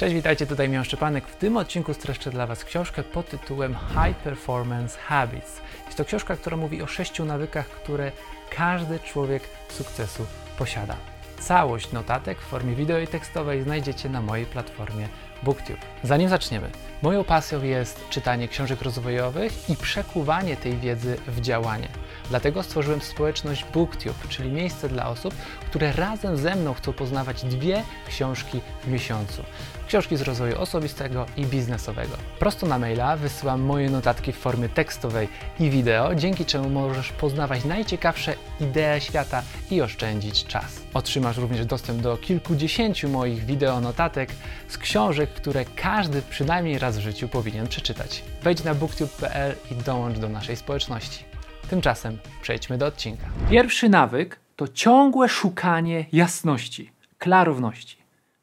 [0.00, 1.26] Cześć, witajcie, tutaj Miał Szczepanek.
[1.26, 5.60] W tym odcinku streszczę dla Was książkę pod tytułem High Performance Habits.
[5.86, 8.12] Jest to książka, która mówi o sześciu nawykach, które
[8.50, 10.26] każdy człowiek sukcesu
[10.58, 10.96] posiada.
[11.40, 15.08] Całość notatek w formie wideo i tekstowej znajdziecie na mojej platformie
[15.42, 15.78] BookTube.
[16.04, 16.70] Zanim zaczniemy,
[17.02, 21.88] moją pasją jest czytanie książek rozwojowych i przekuwanie tej wiedzy w działanie.
[22.28, 25.34] Dlatego stworzyłem społeczność BookTube, czyli miejsce dla osób,
[25.66, 29.42] które razem ze mną chcą poznawać dwie książki w miesiącu.
[29.88, 32.16] Książki z rozwoju osobistego i biznesowego.
[32.38, 35.28] Prosto na maila wysyłam moje notatki w formie tekstowej
[35.60, 40.80] i wideo, dzięki czemu możesz poznawać najciekawsze idee świata i oszczędzić czas.
[40.94, 44.30] Otrzymasz również dostęp do kilkudziesięciu moich wideo notatek
[44.68, 48.24] z książek, które każdy przynajmniej raz w życiu powinien przeczytać.
[48.42, 51.24] Wejdź na booktube.pl i dołącz do naszej społeczności.
[51.70, 53.26] Tymczasem przejdźmy do odcinka.
[53.50, 57.96] Pierwszy nawyk to ciągłe szukanie jasności, klarowności.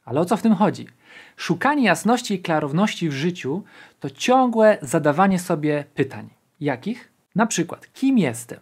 [0.05, 0.87] Ale o co w tym chodzi?
[1.35, 3.63] Szukanie jasności i klarowności w życiu
[3.99, 6.29] to ciągłe zadawanie sobie pytań.
[6.59, 7.11] Jakich?
[7.35, 8.59] Na przykład, kim jestem?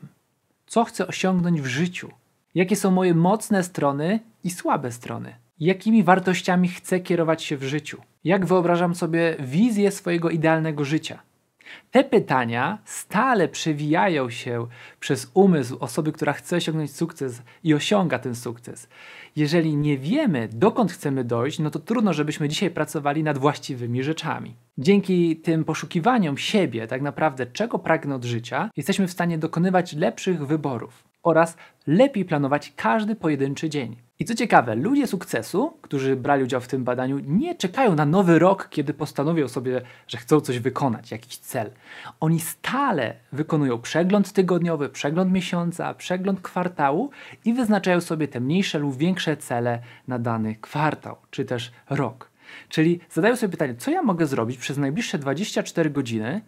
[0.67, 2.11] Co chcę osiągnąć w życiu?
[2.55, 5.35] Jakie są moje mocne strony i słabe strony?
[5.59, 8.01] Jakimi wartościami chcę kierować się w życiu?
[8.23, 11.19] Jak wyobrażam sobie wizję swojego idealnego życia?
[11.91, 14.67] Te pytania stale przewijają się
[14.99, 18.89] przez umysł osoby, która chce osiągnąć sukces i osiąga ten sukces.
[19.35, 24.55] Jeżeli nie wiemy, dokąd chcemy dojść, no to trudno, żebyśmy dzisiaj pracowali nad właściwymi rzeczami.
[24.77, 30.47] Dzięki tym poszukiwaniom siebie, tak naprawdę czego pragnę od życia, jesteśmy w stanie dokonywać lepszych
[30.47, 34.04] wyborów oraz lepiej planować każdy pojedynczy dzień.
[34.19, 38.39] I co ciekawe, ludzie sukcesu, którzy brali udział w tym badaniu, nie czekają na nowy
[38.39, 41.71] rok, kiedy postanowią sobie, że chcą coś wykonać, jakiś cel.
[42.19, 47.09] Oni stale wykonują przegląd tygodniowy, przegląd miesiąca, przegląd kwartału
[47.45, 52.31] i wyznaczają sobie te mniejsze lub większe cele na dany kwartał czy też rok.
[52.69, 56.41] Czyli zadają sobie pytanie, co ja mogę zrobić przez najbliższe 24 godziny,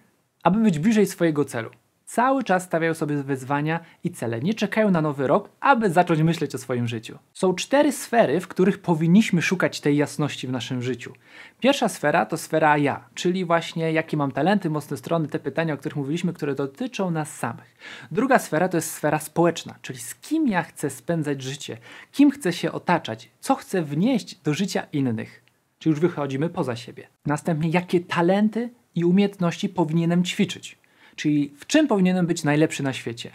[0.43, 1.69] aby być bliżej swojego celu
[2.07, 4.39] cały czas stawiają sobie wyzwania i cele.
[4.39, 7.17] Nie czekają na nowy rok, aby zacząć myśleć o swoim życiu.
[7.33, 11.13] Są cztery sfery, w których powinniśmy szukać tej jasności w naszym życiu.
[11.59, 15.77] Pierwsza sfera to sfera ja, czyli właśnie jakie mam talenty, mocne strony, te pytania, o
[15.77, 17.75] których mówiliśmy, które dotyczą nas samych.
[18.11, 21.77] Druga sfera to jest sfera społeczna, czyli z kim ja chcę spędzać życie,
[22.11, 25.43] kim chcę się otaczać, co chcę wnieść do życia innych.
[25.79, 27.07] Czyli już wychodzimy poza siebie.
[27.25, 30.77] Następnie, jakie talenty i umiejętności powinienem ćwiczyć
[31.17, 33.31] czyli w czym powinienem być najlepszy na świecie.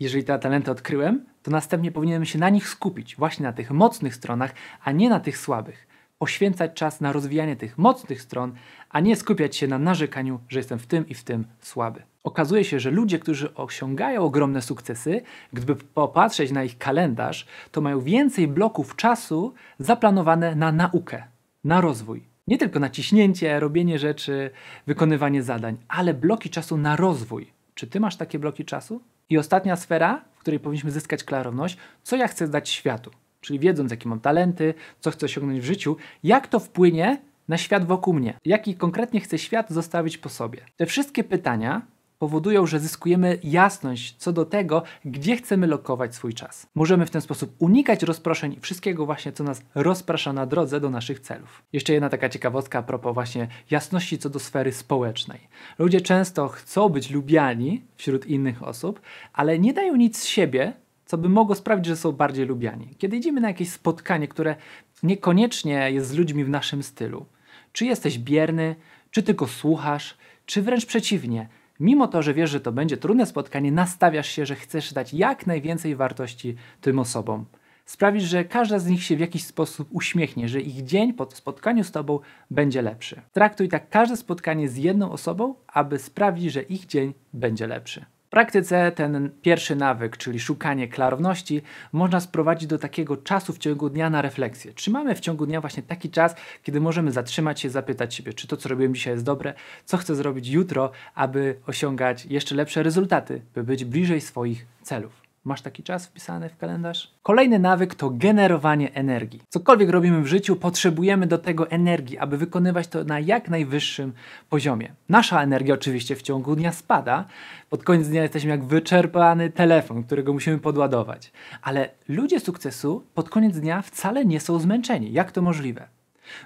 [0.00, 4.14] Jeżeli te talenty odkryłem, to następnie powinienem się na nich skupić, właśnie na tych mocnych
[4.14, 4.54] stronach,
[4.84, 5.86] a nie na tych słabych.
[6.18, 8.54] Poświęcać czas na rozwijanie tych mocnych stron,
[8.90, 12.02] a nie skupiać się na narzekaniu, że jestem w tym i w tym słaby.
[12.24, 15.22] Okazuje się, że ludzie, którzy osiągają ogromne sukcesy,
[15.52, 21.24] gdyby popatrzeć na ich kalendarz, to mają więcej bloków czasu zaplanowane na naukę,
[21.64, 24.50] na rozwój, nie tylko na ciśnięcie, robienie rzeczy,
[24.86, 27.52] wykonywanie zadań, ale bloki czasu na rozwój.
[27.74, 29.00] Czy ty masz takie bloki czasu?
[29.30, 33.10] I ostatnia sfera, w której powinniśmy zyskać klarowność, co ja chcę dać światu.
[33.40, 37.86] Czyli wiedząc, jakie mam talenty, co chcę osiągnąć w życiu, jak to wpłynie na świat
[37.86, 40.60] wokół mnie, jaki konkretnie chcę świat zostawić po sobie.
[40.76, 41.82] Te wszystkie pytania
[42.18, 46.66] powodują, że zyskujemy jasność co do tego, gdzie chcemy lokować swój czas.
[46.74, 50.90] Możemy w ten sposób unikać rozproszeń i wszystkiego właśnie, co nas rozprasza na drodze do
[50.90, 51.62] naszych celów.
[51.72, 55.40] Jeszcze jedna taka ciekawostka a propos właśnie jasności co do sfery społecznej.
[55.78, 59.00] Ludzie często chcą być lubiani wśród innych osób,
[59.32, 60.72] ale nie dają nic z siebie,
[61.06, 62.94] co by mogło sprawić, że są bardziej lubiani.
[62.98, 64.56] Kiedy idziemy na jakieś spotkanie, które
[65.02, 67.26] niekoniecznie jest z ludźmi w naszym stylu,
[67.72, 68.76] czy jesteś bierny,
[69.10, 70.16] czy tylko słuchasz,
[70.46, 71.48] czy wręcz przeciwnie,
[71.80, 75.46] Mimo to, że wiesz, że to będzie trudne spotkanie, nastawiasz się, że chcesz dać jak
[75.46, 77.44] najwięcej wartości tym osobom.
[77.86, 81.84] Sprawisz, że każda z nich się w jakiś sposób uśmiechnie, że ich dzień po spotkaniu
[81.84, 82.20] z tobą
[82.50, 83.20] będzie lepszy.
[83.32, 88.04] Traktuj tak każde spotkanie z jedną osobą, aby sprawić, że ich dzień będzie lepszy
[88.36, 94.10] praktyce ten pierwszy nawyk, czyli szukanie klarowności, można sprowadzić do takiego czasu w ciągu dnia
[94.10, 94.72] na refleksję.
[94.74, 98.46] Czy mamy w ciągu dnia właśnie taki czas, kiedy możemy zatrzymać się, zapytać siebie, czy
[98.46, 103.42] to, co robiłem dzisiaj jest dobre, co chcę zrobić jutro, aby osiągać jeszcze lepsze rezultaty,
[103.54, 105.25] by być bliżej swoich celów.
[105.46, 107.10] Masz taki czas wpisany w kalendarz?
[107.22, 109.40] Kolejny nawyk to generowanie energii.
[109.48, 114.12] Cokolwiek robimy w życiu, potrzebujemy do tego energii, aby wykonywać to na jak najwyższym
[114.50, 114.92] poziomie.
[115.08, 117.24] Nasza energia oczywiście w ciągu dnia spada.
[117.70, 121.32] Pod koniec dnia jesteśmy jak wyczerpany telefon, którego musimy podładować.
[121.62, 125.12] Ale ludzie sukcesu pod koniec dnia wcale nie są zmęczeni.
[125.12, 125.88] Jak to możliwe?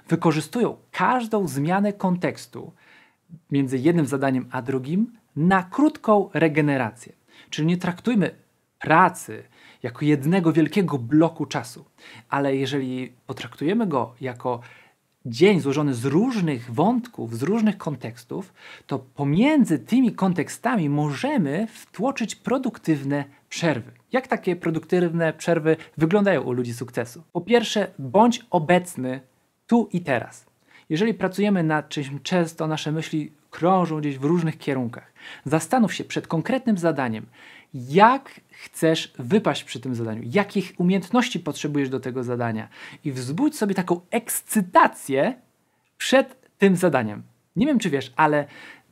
[0.09, 2.71] Wykorzystują każdą zmianę kontekstu
[3.51, 7.13] między jednym zadaniem a drugim na krótką regenerację.
[7.49, 8.40] Czyli nie traktujmy
[8.81, 9.43] pracy
[9.83, 11.85] jako jednego wielkiego bloku czasu.
[12.29, 14.59] Ale jeżeli potraktujemy go jako
[15.25, 18.53] dzień złożony z różnych wątków, z różnych kontekstów,
[18.87, 23.91] to pomiędzy tymi kontekstami możemy wtłoczyć produktywne przerwy.
[24.11, 27.23] Jak takie produktywne przerwy wyglądają u ludzi sukcesu?
[27.33, 29.19] Po pierwsze, bądź obecny
[29.67, 30.45] tu i teraz.
[30.89, 35.13] Jeżeli pracujemy nad czymś, często nasze myśli krążą gdzieś w różnych kierunkach.
[35.45, 37.25] Zastanów się przed konkretnym zadaniem,
[37.73, 42.67] jak chcesz wypaść przy tym zadaniu, jakich umiejętności potrzebujesz do tego zadania
[43.03, 45.33] i wzbudź sobie taką ekscytację
[45.97, 47.23] przed tym zadaniem.
[47.55, 48.45] Nie wiem, czy wiesz, ale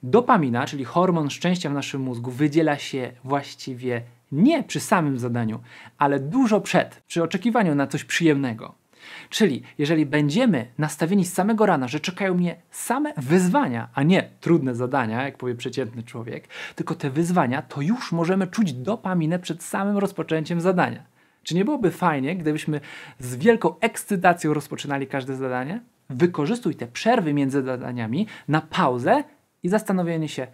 [0.03, 5.59] dopamina, czyli hormon szczęścia w naszym mózgu, wydziela się właściwie nie przy samym zadaniu,
[5.97, 8.75] ale dużo przed, przy oczekiwaniu na coś przyjemnego.
[9.29, 14.75] Czyli jeżeli będziemy nastawieni z samego rana, że czekają mnie same wyzwania, a nie trudne
[14.75, 19.97] zadania, jak powie przeciętny człowiek, tylko te wyzwania, to już możemy czuć dopaminę przed samym
[19.97, 21.03] rozpoczęciem zadania.
[21.44, 22.81] Czy nie byłoby fajnie, gdybyśmy
[23.19, 25.81] z wielką ekscytacją rozpoczynali każde zadanie?
[26.09, 29.23] Wykorzystuj te przerwy między zadaniami na pauzę
[29.63, 30.47] i zastanowienie się,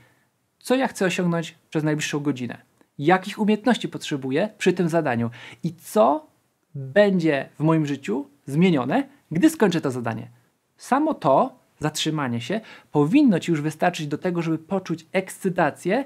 [0.59, 2.57] co ja chcę osiągnąć przez najbliższą godzinę,
[2.97, 5.29] jakich umiejętności potrzebuję przy tym zadaniu
[5.63, 6.27] i co
[6.75, 10.31] będzie w moim życiu zmienione, gdy skończę to zadanie.
[10.77, 12.61] Samo to, zatrzymanie się,
[12.91, 16.05] powinno Ci już wystarczyć do tego, żeby poczuć ekscytację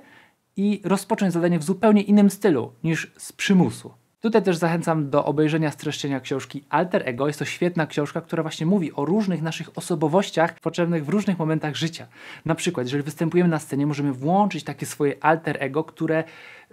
[0.57, 3.93] i rozpocząć zadanie w zupełnie innym stylu niż z przymusu.
[4.21, 7.27] Tutaj też zachęcam do obejrzenia streszczenia książki Alter Ego.
[7.27, 11.75] Jest to świetna książka, która właśnie mówi o różnych naszych osobowościach potrzebnych w różnych momentach
[11.75, 12.07] życia.
[12.45, 16.23] Na przykład, jeżeli występujemy na scenie, możemy włączyć takie swoje alter ego, które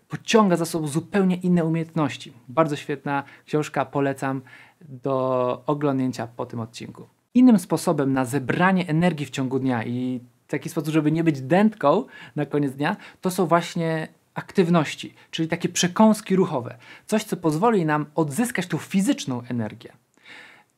[0.09, 2.33] pociąga za sobą zupełnie inne umiejętności.
[2.49, 4.43] Bardzo świetna książka, polecam
[4.81, 7.07] do oglądnięcia po tym odcinku.
[7.35, 11.41] Innym sposobem na zebranie energii w ciągu dnia i w taki sposób, żeby nie być
[11.41, 12.05] dętką
[12.37, 16.77] na koniec dnia, to są właśnie aktywności, czyli takie przekąski ruchowe.
[17.07, 19.93] Coś, co pozwoli nam odzyskać tą fizyczną energię.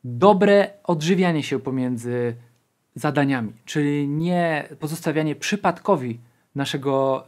[0.03, 2.35] Dobre odżywianie się pomiędzy
[2.95, 6.19] zadaniami, czyli nie pozostawianie przypadkowi
[6.55, 7.25] naszego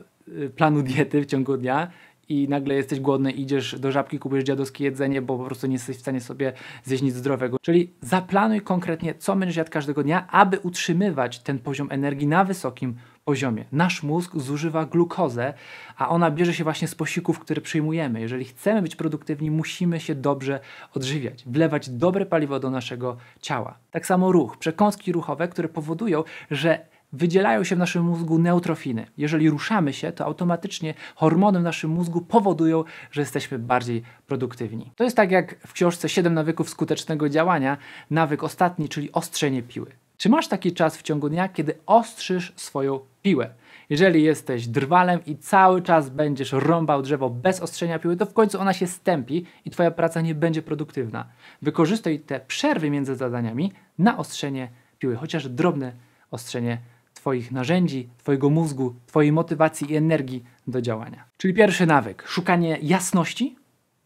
[0.56, 1.88] planu diety w ciągu dnia
[2.29, 5.97] i nagle jesteś głodny, idziesz do żabki, kupujesz dziadowskie jedzenie, bo po prostu nie jesteś
[5.97, 6.53] w stanie sobie
[6.83, 7.57] zjeść nic zdrowego.
[7.62, 12.95] Czyli zaplanuj konkretnie, co będziesz jadł każdego dnia, aby utrzymywać ten poziom energii na wysokim
[13.25, 13.65] poziomie.
[13.71, 15.53] Nasz mózg zużywa glukozę,
[15.97, 18.21] a ona bierze się właśnie z posiłków, które przyjmujemy.
[18.21, 20.59] Jeżeli chcemy być produktywni, musimy się dobrze
[20.94, 23.77] odżywiać, wlewać dobre paliwo do naszego ciała.
[23.91, 29.05] Tak samo ruch, przekąski ruchowe, które powodują, że wydzielają się w naszym mózgu neutrofiny.
[29.17, 34.91] Jeżeli ruszamy się, to automatycznie hormony w naszym mózgu powodują, że jesteśmy bardziej produktywni.
[34.95, 37.77] To jest tak jak w książce 7 nawyków skutecznego działania,
[38.09, 39.91] nawyk ostatni, czyli ostrzenie piły.
[40.17, 43.49] Czy masz taki czas w ciągu dnia, kiedy ostrzysz swoją piłę?
[43.89, 48.59] Jeżeli jesteś drwalem i cały czas będziesz rąbał drzewo bez ostrzenia piły, to w końcu
[48.59, 51.25] ona się stępi i Twoja praca nie będzie produktywna.
[51.61, 54.69] Wykorzystuj te przerwy między zadaniami na ostrzenie
[54.99, 55.93] piły, chociaż drobne
[56.31, 56.77] ostrzenie
[57.21, 61.25] Twoich narzędzi, Twojego mózgu, Twojej motywacji i energii do działania.
[61.38, 63.56] Czyli pierwszy nawyk szukanie jasności,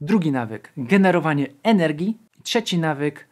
[0.01, 3.27] drugi nawyk generowanie energii, trzeci nawyk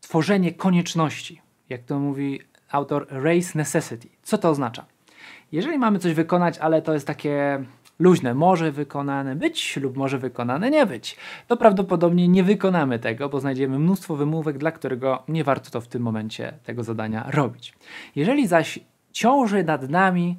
[0.00, 1.40] tworzenie konieczności.
[1.68, 2.40] Jak to mówi
[2.70, 4.08] autor Race Necessity.
[4.22, 4.86] Co to oznacza?
[5.52, 7.64] Jeżeli mamy coś wykonać, ale to jest takie
[7.98, 11.16] luźne, może wykonane być lub może wykonane nie być,
[11.46, 15.88] to prawdopodobnie nie wykonamy tego, bo znajdziemy mnóstwo wymówek, dla którego nie warto to w
[15.88, 17.74] tym momencie tego zadania robić.
[18.16, 18.78] Jeżeli zaś
[19.12, 20.38] ciąży nad nami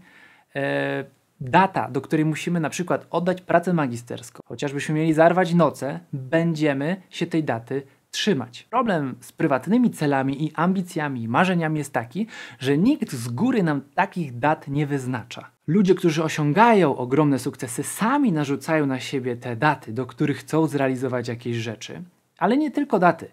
[0.55, 1.03] e,
[1.41, 7.27] data, do której musimy na przykład oddać pracę magisterską, chociażbyśmy mieli zarwać noce, będziemy się
[7.27, 8.67] tej daty trzymać.
[8.69, 12.27] Problem z prywatnymi celami i ambicjami i marzeniami jest taki,
[12.59, 15.51] że nikt z góry nam takich dat nie wyznacza.
[15.67, 21.27] Ludzie, którzy osiągają ogromne sukcesy, sami narzucają na siebie te daty, do których chcą zrealizować
[21.27, 22.01] jakieś rzeczy,
[22.37, 23.27] ale nie tylko daty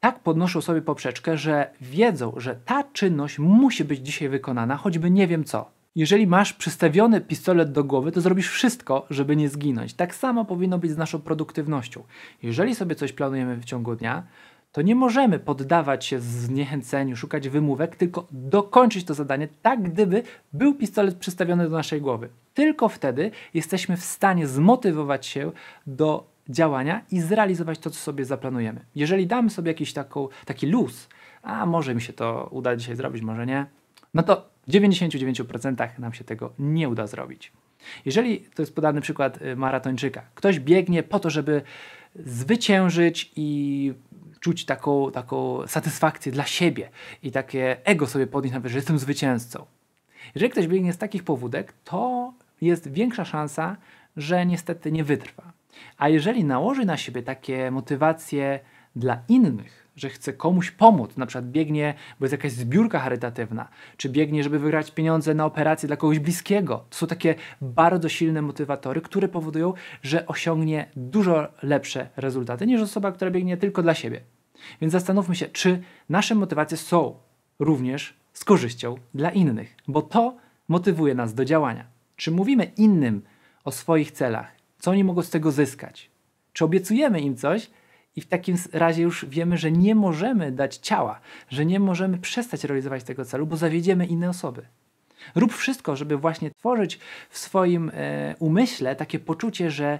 [0.00, 5.26] tak podnoszą sobie poprzeczkę, że wiedzą, że ta czynność musi być dzisiaj wykonana, choćby nie
[5.26, 5.70] wiem co.
[5.96, 9.94] Jeżeli masz przystawiony pistolet do głowy, to zrobisz wszystko, żeby nie zginąć.
[9.94, 12.02] Tak samo powinno być z naszą produktywnością.
[12.42, 14.22] Jeżeli sobie coś planujemy w ciągu dnia,
[14.72, 20.74] to nie możemy poddawać się zniechęceniu, szukać wymówek, tylko dokończyć to zadanie tak, gdyby był
[20.74, 22.28] pistolet przystawiony do naszej głowy.
[22.54, 25.52] Tylko wtedy jesteśmy w stanie zmotywować się
[25.86, 28.84] do działania i zrealizować to, co sobie zaplanujemy.
[28.94, 31.08] Jeżeli damy sobie jakiś taką, taki luz,
[31.42, 33.66] a może mi się to uda dzisiaj zrobić, może nie,
[34.14, 37.52] no to w 99% nam się tego nie uda zrobić.
[38.04, 41.62] Jeżeli, to jest podany przykład y, maratończyka, ktoś biegnie po to, żeby
[42.14, 43.92] zwyciężyć i
[44.40, 46.90] czuć taką, taką satysfakcję dla siebie
[47.22, 49.66] i takie ego sobie podnieść nawet, że jestem zwycięzcą.
[50.34, 53.76] Jeżeli ktoś biegnie z takich powódek, to jest większa szansa,
[54.16, 55.52] że niestety nie wytrwa.
[55.98, 58.60] A jeżeli nałoży na siebie takie motywacje
[58.96, 64.08] dla innych, że chce komuś pomóc, na przykład biegnie, bo jest jakaś zbiórka charytatywna, czy
[64.08, 66.84] biegnie, żeby wygrać pieniądze na operację dla kogoś bliskiego.
[66.90, 69.72] To są takie bardzo silne motywatory, które powodują,
[70.02, 74.20] że osiągnie dużo lepsze rezultaty niż osoba, która biegnie tylko dla siebie.
[74.80, 77.14] Więc zastanówmy się, czy nasze motywacje są
[77.58, 80.36] również z korzyścią dla innych, bo to
[80.68, 81.84] motywuje nas do działania.
[82.16, 83.22] Czy mówimy innym
[83.64, 86.10] o swoich celach, co oni mogą z tego zyskać?
[86.52, 87.70] Czy obiecujemy im coś
[88.16, 92.64] i w takim razie już wiemy, że nie możemy dać ciała, że nie możemy przestać
[92.64, 94.62] realizować tego celu, bo zawiedziemy inne osoby.
[95.34, 96.98] Rób wszystko, żeby właśnie tworzyć
[97.30, 99.98] w swoim e, umyśle takie poczucie, że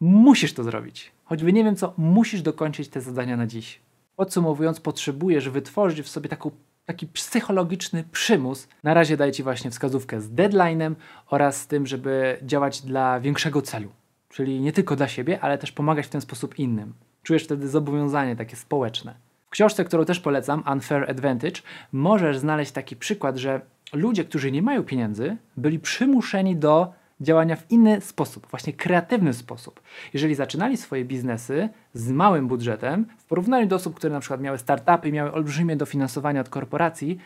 [0.00, 1.12] musisz to zrobić.
[1.24, 3.80] Choćby nie wiem co, musisz dokończyć te zadania na dziś.
[4.16, 6.50] Podsumowując, potrzebujesz wytworzyć w sobie taką,
[6.88, 8.68] taki psychologiczny przymus.
[8.84, 10.94] Na razie daję Ci właśnie wskazówkę z deadline'em
[11.30, 13.88] oraz z tym, żeby działać dla większego celu.
[14.28, 16.94] Czyli nie tylko dla siebie, ale też pomagać w ten sposób innym.
[17.22, 19.14] Czujesz wtedy zobowiązanie takie społeczne.
[19.46, 21.60] W książce, którą też polecam, Unfair Advantage,
[21.92, 23.60] możesz znaleźć taki przykład, że
[23.92, 29.80] ludzie, którzy nie mają pieniędzy, byli przymuszeni do działania w inny sposób, właśnie kreatywny sposób.
[30.12, 34.58] Jeżeli zaczynali swoje biznesy z małym budżetem, w porównaniu do osób, które na przykład miały
[34.58, 37.18] startupy i miały olbrzymie dofinansowania od korporacji,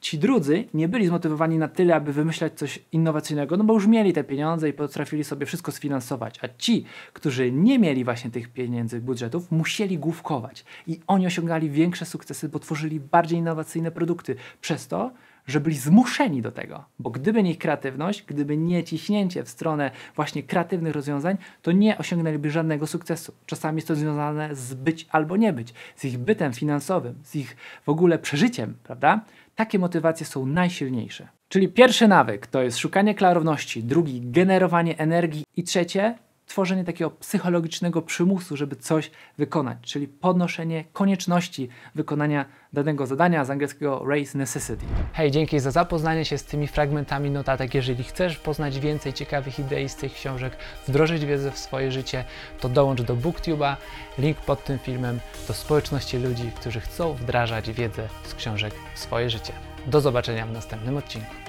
[0.00, 4.12] ci drudzy nie byli zmotywowani na tyle, aby wymyślać coś innowacyjnego, no bo już mieli
[4.12, 6.38] te pieniądze i potrafili sobie wszystko sfinansować.
[6.42, 10.64] A ci, którzy nie mieli właśnie tych pieniędzy, budżetów, musieli główkować.
[10.86, 14.36] I oni osiągali większe sukcesy, bo tworzyli bardziej innowacyjne produkty.
[14.60, 15.10] Przez to,
[15.48, 16.84] że byli zmuszeni do tego.
[16.98, 21.98] Bo gdyby nie ich kreatywność, gdyby nie ciśnięcie w stronę właśnie kreatywnych rozwiązań, to nie
[21.98, 23.32] osiągnęliby żadnego sukcesu.
[23.46, 27.56] Czasami jest to związane z być albo nie być, z ich bytem finansowym, z ich
[27.86, 29.20] w ogóle przeżyciem, prawda?
[29.54, 31.28] Takie motywacje są najsilniejsze.
[31.48, 38.02] Czyli pierwszy nawyk to jest szukanie klarowności, drugi generowanie energii i trzecie tworzenie takiego psychologicznego
[38.02, 44.86] przymusu, żeby coś wykonać, czyli podnoszenie konieczności wykonania danego zadania z angielskiego race necessity.
[45.12, 47.74] Hej, dzięki za zapoznanie się z tymi fragmentami notatek.
[47.74, 50.56] Jeżeli chcesz poznać więcej ciekawych idei z tych książek,
[50.88, 52.24] wdrożyć wiedzę w swoje życie,
[52.60, 53.76] to dołącz do BookTube'a.
[54.18, 59.30] Link pod tym filmem do społeczności ludzi, którzy chcą wdrażać wiedzę z książek w swoje
[59.30, 59.52] życie.
[59.86, 61.47] Do zobaczenia w następnym odcinku.